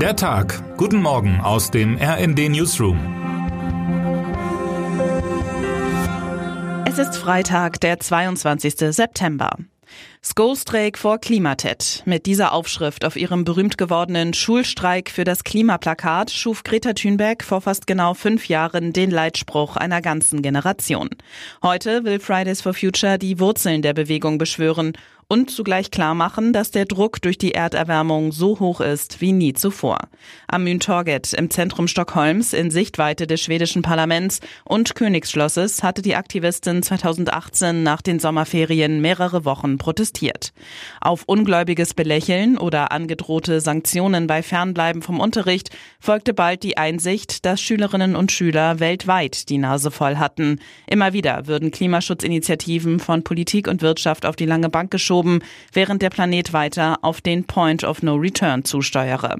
[0.00, 0.76] Der Tag.
[0.76, 2.98] Guten Morgen aus dem RND Newsroom.
[6.86, 8.74] Es ist Freitag, der 22.
[8.94, 9.56] September.
[10.22, 12.02] Skostreik vor Klimatet.
[12.04, 17.60] Mit dieser Aufschrift auf ihrem berühmt gewordenen Schulstreik für das Klimaplakat schuf Greta Thunberg vor
[17.60, 21.08] fast genau fünf Jahren den Leitspruch einer ganzen Generation.
[21.62, 24.92] Heute will Fridays for Future die Wurzeln der Bewegung beschwören
[25.28, 29.54] und zugleich klar machen, dass der Druck durch die Erderwärmung so hoch ist wie nie
[29.54, 29.98] zuvor.
[30.46, 36.82] Am Myntorget im Zentrum Stockholms in Sichtweite des schwedischen Parlaments und Königsschlosses hatte die Aktivistin
[36.82, 40.52] 2018 nach den Sommerferien mehrere Wochen protestiert.
[41.00, 47.60] Auf ungläubiges Belächeln oder angedrohte Sanktionen bei Fernbleiben vom Unterricht folgte bald die Einsicht, dass
[47.60, 50.60] Schülerinnen und Schüler weltweit die Nase voll hatten.
[50.88, 55.40] Immer wieder würden Klimaschutzinitiativen von Politik und Wirtschaft auf die lange Bank geschoben verschoben,
[55.72, 59.38] während der Planet weiter auf den Point of No Return zusteuere.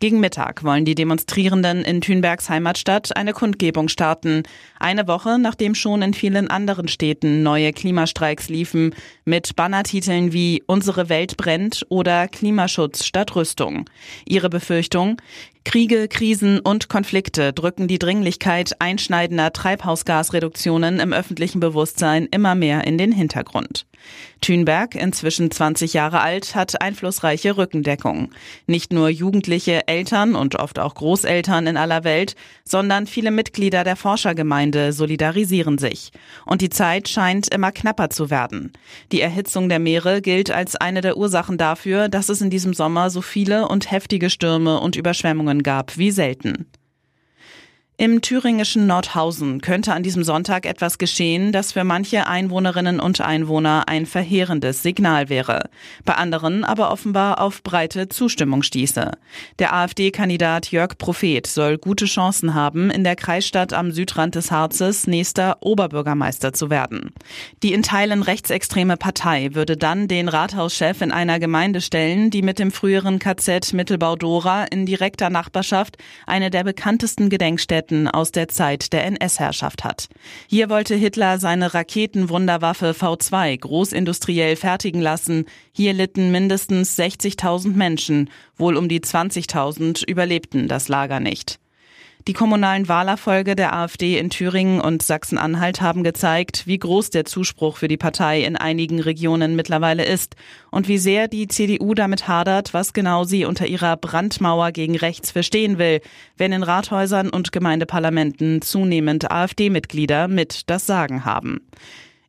[0.00, 4.42] Gegen Mittag wollen die Demonstrierenden in Thünbergs Heimatstadt eine Kundgebung starten.
[4.78, 11.08] Eine Woche nachdem schon in vielen anderen Städten neue Klimastreiks liefen, mit Bannertiteln wie Unsere
[11.08, 13.84] Welt brennt oder Klimaschutz statt Rüstung.
[14.26, 15.18] Ihre Befürchtung?
[15.64, 22.98] Kriege, Krisen und Konflikte drücken die Dringlichkeit einschneidender Treibhausgasreduktionen im öffentlichen Bewusstsein immer mehr in
[22.98, 23.86] den Hintergrund.
[24.40, 28.30] Thünberg, inzwischen 20 Jahre alt, hat einflussreiche Rückendeckung.
[28.66, 33.94] Nicht nur jugendliche Eltern und oft auch Großeltern in aller Welt, sondern viele Mitglieder der
[33.94, 36.10] Forschergemeinde solidarisieren sich.
[36.44, 38.72] Und die Zeit scheint immer knapper zu werden.
[39.12, 43.10] Die Erhitzung der Meere gilt als eine der Ursachen dafür, dass es in diesem Sommer
[43.10, 46.66] so viele und heftige Stürme und Überschwemmungen Überschwemmungen gab wie selten.
[48.02, 53.84] Im thüringischen Nordhausen könnte an diesem Sonntag etwas geschehen, das für manche Einwohnerinnen und Einwohner
[53.86, 55.70] ein verheerendes Signal wäre,
[56.04, 59.12] bei anderen aber offenbar auf breite Zustimmung stieße.
[59.60, 65.06] Der AfD-Kandidat Jörg Prophet soll gute Chancen haben, in der Kreisstadt am Südrand des Harzes
[65.06, 67.12] nächster Oberbürgermeister zu werden.
[67.62, 72.58] Die in Teilen rechtsextreme Partei würde dann den Rathauschef in einer Gemeinde stellen, die mit
[72.58, 78.92] dem früheren KZ Mittelbau-Dora in direkter Nachbarschaft eine der bekanntesten Gedenkstätten Raketen aus der Zeit
[78.92, 80.08] der NS-Herrschaft hat.
[80.46, 85.44] Hier wollte Hitler seine Raketenwunderwaffe V2 großindustriell fertigen lassen.
[85.72, 91.58] Hier litten mindestens 60.000 Menschen, wohl um die 20.000 überlebten das Lager nicht.
[92.28, 97.76] Die kommunalen Wahlerfolge der AfD in Thüringen und Sachsen-Anhalt haben gezeigt, wie groß der Zuspruch
[97.78, 100.36] für die Partei in einigen Regionen mittlerweile ist
[100.70, 105.32] und wie sehr die CDU damit hadert, was genau sie unter ihrer Brandmauer gegen rechts
[105.32, 106.00] verstehen will,
[106.36, 111.60] wenn in Rathäusern und Gemeindeparlamenten zunehmend AfD-Mitglieder mit das Sagen haben.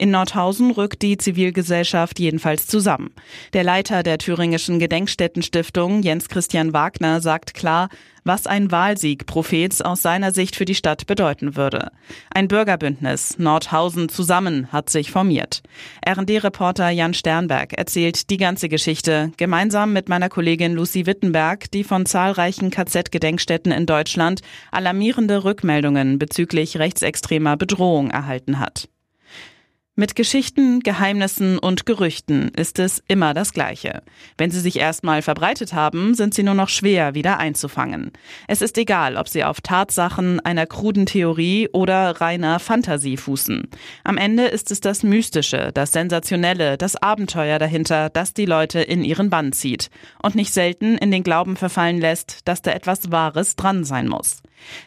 [0.00, 3.12] In Nordhausen rückt die Zivilgesellschaft jedenfalls zusammen.
[3.52, 7.90] Der Leiter der Thüringischen Gedenkstättenstiftung, Jens Christian Wagner, sagt klar,
[8.24, 11.90] was ein Wahlsieg Prophets aus seiner Sicht für die Stadt bedeuten würde.
[12.32, 15.62] Ein Bürgerbündnis Nordhausen zusammen hat sich formiert.
[16.08, 22.06] RD-Reporter Jan Sternberg erzählt die ganze Geschichte gemeinsam mit meiner Kollegin Lucy Wittenberg, die von
[22.06, 24.40] zahlreichen KZ-Gedenkstätten in Deutschland
[24.72, 28.88] alarmierende Rückmeldungen bezüglich rechtsextremer Bedrohung erhalten hat.
[30.00, 34.02] Mit Geschichten, Geheimnissen und Gerüchten ist es immer das Gleiche.
[34.38, 38.10] Wenn sie sich erstmal verbreitet haben, sind sie nur noch schwer wieder einzufangen.
[38.48, 43.68] Es ist egal, ob sie auf Tatsachen, einer kruden Theorie oder reiner Fantasie fußen.
[44.02, 49.04] Am Ende ist es das Mystische, das Sensationelle, das Abenteuer dahinter, das die Leute in
[49.04, 49.90] ihren Bann zieht
[50.22, 54.40] und nicht selten in den Glauben verfallen lässt, dass da etwas Wahres dran sein muss.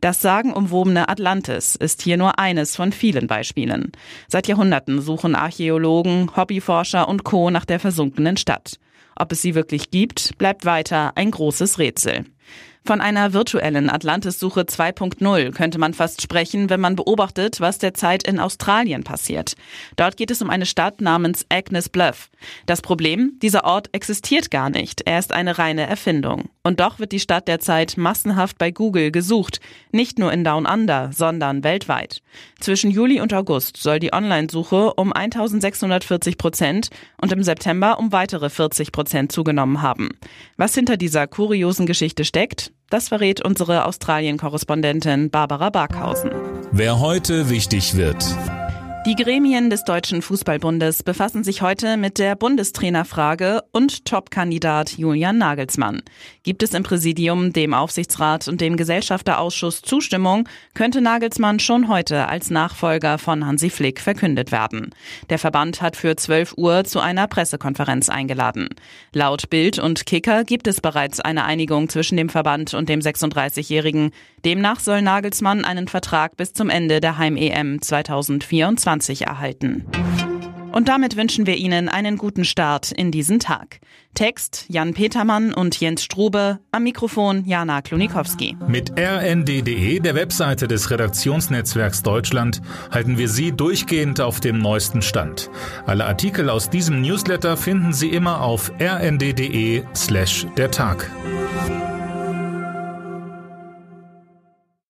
[0.00, 3.92] Das sagenumwobene Atlantis ist hier nur eines von vielen Beispielen.
[4.26, 7.50] Seit Jahrhunderten suchen Archäologen, Hobbyforscher und Co.
[7.50, 8.78] nach der versunkenen Stadt.
[9.16, 12.24] Ob es sie wirklich gibt, bleibt weiter ein großes Rätsel.
[12.88, 18.40] Von einer virtuellen Atlantis-Suche 2.0 könnte man fast sprechen, wenn man beobachtet, was derzeit in
[18.40, 19.56] Australien passiert.
[19.96, 22.30] Dort geht es um eine Stadt namens Agnes Bluff.
[22.64, 25.02] Das Problem, dieser Ort existiert gar nicht.
[25.04, 26.48] Er ist eine reine Erfindung.
[26.62, 29.60] Und doch wird die Stadt derzeit massenhaft bei Google gesucht.
[29.92, 32.22] Nicht nur in Down Under, sondern weltweit.
[32.58, 36.88] Zwischen Juli und August soll die Online-Suche um 1640 Prozent
[37.20, 40.08] und im September um weitere 40 Prozent zugenommen haben.
[40.56, 46.30] Was hinter dieser kuriosen Geschichte steckt, das verrät unsere Australien-Korrespondentin Barbara Barkhausen.
[46.72, 48.24] Wer heute wichtig wird.
[49.06, 56.02] Die Gremien des Deutschen Fußballbundes befassen sich heute mit der Bundestrainerfrage und Topkandidat Julian Nagelsmann.
[56.42, 62.50] Gibt es im Präsidium, dem Aufsichtsrat und dem Gesellschafterausschuss Zustimmung, könnte Nagelsmann schon heute als
[62.50, 64.90] Nachfolger von Hansi Flick verkündet werden.
[65.30, 68.68] Der Verband hat für 12 Uhr zu einer Pressekonferenz eingeladen.
[69.12, 74.10] Laut Bild und Kicker gibt es bereits eine Einigung zwischen dem Verband und dem 36-Jährigen.
[74.44, 79.84] Demnach soll Nagelsmann einen Vertrag bis zum Ende der Heim-EM 2024 20 erhalten.
[80.70, 83.80] Und damit wünschen wir Ihnen einen guten Start in diesen Tag.
[84.14, 88.56] Text Jan Petermann und Jens Strube, am Mikrofon Jana Klonikowski.
[88.68, 92.60] Mit rnd.de, der Webseite des Redaktionsnetzwerks Deutschland,
[92.90, 95.50] halten wir Sie durchgehend auf dem neuesten Stand.
[95.86, 101.10] Alle Artikel aus diesem Newsletter finden Sie immer auf rnd.de slash der Tag.